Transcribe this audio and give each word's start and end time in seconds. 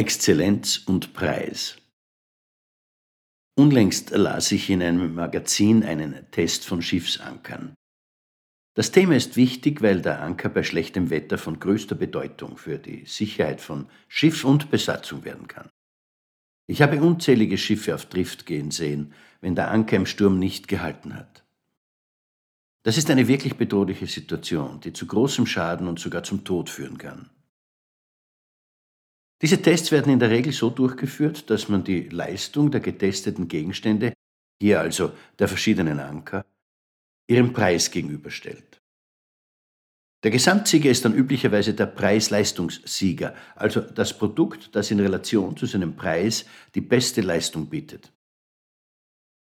Exzellenz 0.00 0.78
und 0.78 1.12
Preis. 1.12 1.76
Unlängst 3.54 4.12
las 4.12 4.50
ich 4.50 4.70
in 4.70 4.82
einem 4.82 5.14
Magazin 5.14 5.84
einen 5.84 6.14
Test 6.30 6.64
von 6.64 6.80
Schiffsankern. 6.80 7.74
Das 8.74 8.92
Thema 8.92 9.14
ist 9.14 9.36
wichtig, 9.36 9.82
weil 9.82 10.00
der 10.00 10.22
Anker 10.22 10.48
bei 10.48 10.62
schlechtem 10.62 11.10
Wetter 11.10 11.36
von 11.36 11.60
größter 11.60 11.96
Bedeutung 11.96 12.56
für 12.56 12.78
die 12.78 13.04
Sicherheit 13.04 13.60
von 13.60 13.88
Schiff 14.08 14.42
und 14.46 14.70
Besatzung 14.70 15.26
werden 15.26 15.48
kann. 15.48 15.68
Ich 16.66 16.80
habe 16.80 17.02
unzählige 17.02 17.58
Schiffe 17.58 17.94
auf 17.94 18.06
Drift 18.06 18.46
gehen 18.46 18.70
sehen, 18.70 19.12
wenn 19.42 19.54
der 19.54 19.70
Anker 19.70 19.96
im 19.96 20.06
Sturm 20.06 20.38
nicht 20.38 20.66
gehalten 20.66 21.14
hat. 21.14 21.44
Das 22.84 22.96
ist 22.96 23.10
eine 23.10 23.28
wirklich 23.28 23.56
bedrohliche 23.56 24.06
Situation, 24.06 24.80
die 24.80 24.94
zu 24.94 25.06
großem 25.06 25.44
Schaden 25.44 25.88
und 25.88 26.00
sogar 26.00 26.22
zum 26.22 26.42
Tod 26.44 26.70
führen 26.70 26.96
kann. 26.96 27.28
Diese 29.42 29.62
Tests 29.62 29.90
werden 29.90 30.12
in 30.12 30.18
der 30.18 30.30
Regel 30.30 30.52
so 30.52 30.70
durchgeführt, 30.70 31.48
dass 31.48 31.68
man 31.68 31.82
die 31.82 32.08
Leistung 32.08 32.70
der 32.70 32.80
getesteten 32.80 33.48
Gegenstände, 33.48 34.12
hier 34.60 34.80
also 34.80 35.12
der 35.38 35.48
verschiedenen 35.48 35.98
Anker, 35.98 36.44
ihrem 37.26 37.52
Preis 37.52 37.90
gegenüberstellt. 37.90 38.80
Der 40.22 40.30
Gesamtsieger 40.30 40.90
ist 40.90 41.06
dann 41.06 41.14
üblicherweise 41.14 41.72
der 41.72 41.86
Preis-Leistungssieger, 41.86 43.34
also 43.56 43.80
das 43.80 44.16
Produkt, 44.16 44.76
das 44.76 44.90
in 44.90 45.00
Relation 45.00 45.56
zu 45.56 45.64
seinem 45.64 45.96
Preis 45.96 46.44
die 46.74 46.82
beste 46.82 47.22
Leistung 47.22 47.70
bietet. 47.70 48.12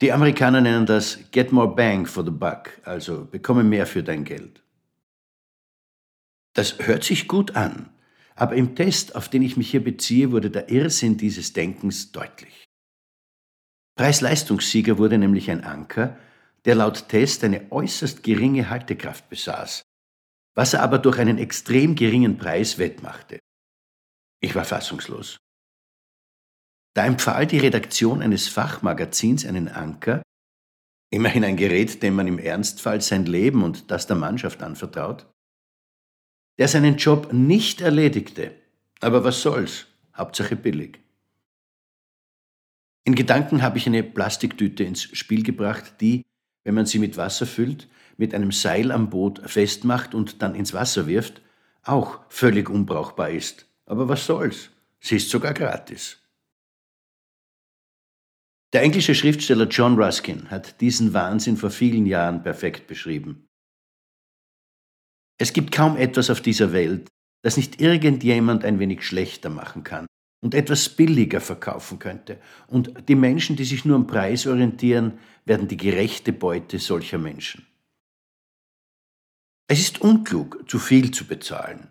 Die 0.00 0.10
Amerikaner 0.10 0.62
nennen 0.62 0.86
das 0.86 1.18
Get 1.30 1.52
More 1.52 1.74
Bang 1.74 2.06
for 2.06 2.24
the 2.24 2.30
Buck, 2.30 2.70
also 2.84 3.26
bekomme 3.26 3.62
mehr 3.62 3.86
für 3.86 4.02
dein 4.02 4.24
Geld. 4.24 4.62
Das 6.54 6.78
hört 6.78 7.04
sich 7.04 7.28
gut 7.28 7.54
an, 7.54 7.90
aber 8.34 8.54
im 8.54 8.74
Test, 8.74 9.14
auf 9.14 9.28
den 9.28 9.42
ich 9.42 9.56
mich 9.56 9.70
hier 9.70 9.84
beziehe, 9.84 10.32
wurde 10.32 10.50
der 10.50 10.68
Irrsinn 10.70 11.16
dieses 11.16 11.52
Denkens 11.52 12.12
deutlich. 12.12 12.64
Preis-Leistungssieger 13.96 14.98
wurde 14.98 15.18
nämlich 15.18 15.50
ein 15.50 15.64
Anker, 15.64 16.18
der 16.64 16.76
laut 16.76 17.08
Test 17.08 17.44
eine 17.44 17.70
äußerst 17.70 18.22
geringe 18.22 18.70
Haltekraft 18.70 19.28
besaß, 19.28 19.82
was 20.54 20.74
er 20.74 20.82
aber 20.82 20.98
durch 20.98 21.18
einen 21.18 21.38
extrem 21.38 21.94
geringen 21.94 22.38
Preis 22.38 22.78
wettmachte. 22.78 23.38
Ich 24.40 24.54
war 24.54 24.64
fassungslos. 24.64 25.38
Da 26.94 27.06
empfahl 27.06 27.46
die 27.46 27.58
Redaktion 27.58 28.22
eines 28.22 28.48
Fachmagazins 28.48 29.46
einen 29.46 29.68
Anker, 29.68 30.22
immerhin 31.10 31.44
ein 31.44 31.56
Gerät, 31.56 32.02
dem 32.02 32.14
man 32.14 32.26
im 32.26 32.38
Ernstfall 32.38 33.00
sein 33.00 33.26
Leben 33.26 33.62
und 33.62 33.90
das 33.90 34.06
der 34.06 34.16
Mannschaft 34.16 34.62
anvertraut, 34.62 35.30
der 36.58 36.68
seinen 36.68 36.96
Job 36.96 37.32
nicht 37.32 37.80
erledigte. 37.80 38.54
Aber 39.00 39.24
was 39.24 39.42
soll's? 39.42 39.86
Hauptsache 40.16 40.56
billig. 40.56 41.00
In 43.04 43.14
Gedanken 43.14 43.62
habe 43.62 43.78
ich 43.78 43.86
eine 43.86 44.02
Plastiktüte 44.02 44.84
ins 44.84 45.02
Spiel 45.02 45.42
gebracht, 45.42 46.00
die, 46.00 46.22
wenn 46.64 46.74
man 46.74 46.86
sie 46.86 46.98
mit 46.98 47.16
Wasser 47.16 47.46
füllt, 47.46 47.88
mit 48.16 48.34
einem 48.34 48.52
Seil 48.52 48.92
am 48.92 49.10
Boot 49.10 49.42
festmacht 49.44 50.14
und 50.14 50.42
dann 50.42 50.54
ins 50.54 50.72
Wasser 50.72 51.06
wirft, 51.06 51.42
auch 51.82 52.20
völlig 52.28 52.70
unbrauchbar 52.70 53.30
ist. 53.30 53.66
Aber 53.86 54.08
was 54.08 54.26
soll's? 54.26 54.70
Sie 55.00 55.16
ist 55.16 55.30
sogar 55.30 55.52
gratis. 55.52 56.18
Der 58.72 58.82
englische 58.82 59.14
Schriftsteller 59.14 59.66
John 59.66 60.00
Ruskin 60.00 60.50
hat 60.50 60.80
diesen 60.80 61.12
Wahnsinn 61.12 61.56
vor 61.56 61.70
vielen 61.70 62.06
Jahren 62.06 62.42
perfekt 62.42 62.86
beschrieben. 62.86 63.48
Es 65.42 65.52
gibt 65.52 65.72
kaum 65.72 65.96
etwas 65.96 66.30
auf 66.30 66.40
dieser 66.40 66.72
Welt, 66.72 67.08
das 67.42 67.56
nicht 67.56 67.80
irgendjemand 67.80 68.64
ein 68.64 68.78
wenig 68.78 69.02
schlechter 69.02 69.50
machen 69.50 69.82
kann 69.82 70.06
und 70.40 70.54
etwas 70.54 70.88
billiger 70.88 71.40
verkaufen 71.40 71.98
könnte. 71.98 72.38
Und 72.68 73.08
die 73.08 73.16
Menschen, 73.16 73.56
die 73.56 73.64
sich 73.64 73.84
nur 73.84 73.96
am 73.96 74.06
Preis 74.06 74.46
orientieren, 74.46 75.18
werden 75.44 75.66
die 75.66 75.76
gerechte 75.76 76.32
Beute 76.32 76.78
solcher 76.78 77.18
Menschen. 77.18 77.66
Es 79.66 79.80
ist 79.80 80.00
unklug, 80.00 80.62
zu 80.70 80.78
viel 80.78 81.10
zu 81.10 81.26
bezahlen, 81.26 81.88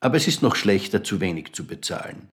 aber 0.00 0.16
es 0.16 0.26
ist 0.26 0.40
noch 0.40 0.56
schlechter, 0.56 1.04
zu 1.04 1.20
wenig 1.20 1.52
zu 1.52 1.66
bezahlen. 1.66 2.30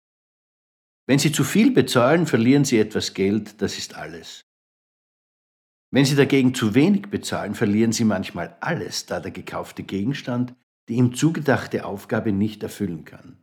Wenn 1.06 1.18
Sie 1.18 1.32
zu 1.32 1.44
viel 1.44 1.70
bezahlen, 1.70 2.26
verlieren 2.26 2.64
Sie 2.64 2.78
etwas 2.78 3.12
Geld, 3.12 3.60
das 3.60 3.76
ist 3.76 3.94
alles. 3.94 4.40
Wenn 5.90 6.04
Sie 6.04 6.16
dagegen 6.16 6.54
zu 6.54 6.74
wenig 6.74 7.08
bezahlen, 7.10 7.54
verlieren 7.54 7.92
Sie 7.92 8.04
manchmal 8.04 8.56
alles, 8.60 9.06
da 9.06 9.20
der 9.20 9.32
gekaufte 9.32 9.82
Gegenstand 9.82 10.54
die 10.90 10.96
ihm 10.96 11.14
zugedachte 11.14 11.84
Aufgabe 11.84 12.32
nicht 12.32 12.64
erfüllen 12.64 13.04
kann. 13.04 13.36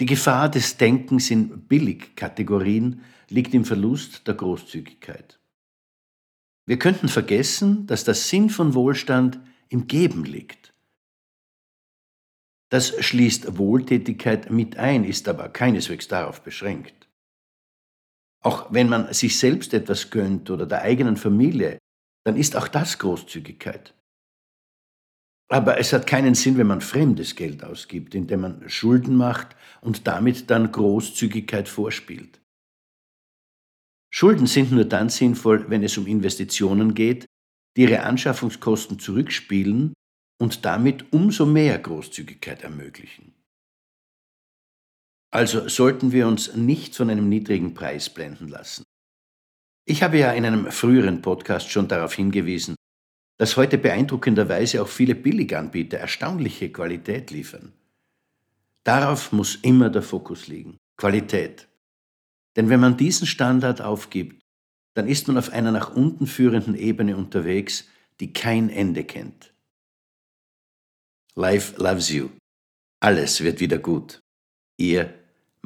Die 0.00 0.06
Gefahr 0.06 0.48
des 0.48 0.78
Denkens 0.78 1.30
in 1.30 1.66
Billigkategorien 1.68 3.02
liegt 3.28 3.54
im 3.54 3.64
Verlust 3.64 4.26
der 4.26 4.34
Großzügigkeit. 4.34 5.38
Wir 6.66 6.78
könnten 6.78 7.08
vergessen, 7.08 7.86
dass 7.86 8.02
der 8.02 8.14
Sinn 8.14 8.50
von 8.50 8.74
Wohlstand 8.74 9.38
im 9.68 9.86
Geben 9.86 10.24
liegt. 10.24 10.74
Das 12.68 12.92
schließt 13.04 13.58
Wohltätigkeit 13.58 14.50
mit 14.50 14.76
ein, 14.76 15.04
ist 15.04 15.28
aber 15.28 15.48
keineswegs 15.50 16.08
darauf 16.08 16.42
beschränkt. 16.42 17.07
Auch 18.44 18.72
wenn 18.72 18.88
man 18.88 19.12
sich 19.12 19.38
selbst 19.38 19.74
etwas 19.74 20.10
gönnt 20.10 20.50
oder 20.50 20.66
der 20.66 20.82
eigenen 20.82 21.16
Familie, 21.16 21.78
dann 22.24 22.36
ist 22.36 22.56
auch 22.56 22.68
das 22.68 22.98
Großzügigkeit. 22.98 23.94
Aber 25.50 25.78
es 25.78 25.92
hat 25.92 26.06
keinen 26.06 26.34
Sinn, 26.34 26.58
wenn 26.58 26.66
man 26.66 26.82
fremdes 26.82 27.34
Geld 27.34 27.64
ausgibt, 27.64 28.14
indem 28.14 28.42
man 28.42 28.68
Schulden 28.68 29.16
macht 29.16 29.56
und 29.80 30.06
damit 30.06 30.50
dann 30.50 30.70
Großzügigkeit 30.70 31.68
vorspielt. 31.68 32.40
Schulden 34.12 34.46
sind 34.46 34.72
nur 34.72 34.84
dann 34.84 35.08
sinnvoll, 35.08 35.68
wenn 35.70 35.82
es 35.82 35.96
um 35.96 36.06
Investitionen 36.06 36.94
geht, 36.94 37.26
die 37.76 37.82
ihre 37.82 38.02
Anschaffungskosten 38.02 38.98
zurückspielen 38.98 39.94
und 40.40 40.64
damit 40.64 41.12
umso 41.12 41.46
mehr 41.46 41.78
Großzügigkeit 41.78 42.62
ermöglichen. 42.62 43.34
Also 45.30 45.68
sollten 45.68 46.12
wir 46.12 46.26
uns 46.26 46.54
nicht 46.54 46.96
von 46.96 47.10
einem 47.10 47.28
niedrigen 47.28 47.74
Preis 47.74 48.08
blenden 48.08 48.48
lassen. 48.48 48.84
Ich 49.84 50.02
habe 50.02 50.18
ja 50.18 50.32
in 50.32 50.44
einem 50.44 50.70
früheren 50.70 51.22
Podcast 51.22 51.70
schon 51.70 51.88
darauf 51.88 52.14
hingewiesen, 52.14 52.76
dass 53.38 53.56
heute 53.56 53.78
beeindruckenderweise 53.78 54.82
auch 54.82 54.88
viele 54.88 55.14
Billiganbieter 55.14 55.98
erstaunliche 55.98 56.70
Qualität 56.70 57.30
liefern. 57.30 57.72
Darauf 58.84 59.32
muss 59.32 59.56
immer 59.56 59.90
der 59.90 60.02
Fokus 60.02 60.48
liegen. 60.48 60.78
Qualität. 60.96 61.68
Denn 62.56 62.68
wenn 62.68 62.80
man 62.80 62.96
diesen 62.96 63.26
Standard 63.26 63.80
aufgibt, 63.80 64.42
dann 64.94 65.06
ist 65.06 65.28
man 65.28 65.38
auf 65.38 65.52
einer 65.52 65.70
nach 65.70 65.94
unten 65.94 66.26
führenden 66.26 66.74
Ebene 66.74 67.16
unterwegs, 67.16 67.88
die 68.18 68.32
kein 68.32 68.68
Ende 68.68 69.04
kennt. 69.04 69.54
Life 71.34 71.80
loves 71.80 72.10
you. 72.10 72.30
Alles 73.00 73.42
wird 73.42 73.60
wieder 73.60 73.78
gut. 73.78 74.18
Ihr 74.76 75.17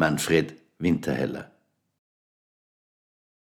Manfred 0.03 0.59
Winterhelle. 0.81 1.52